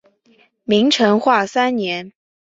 [0.63, 2.11] 明成化三年。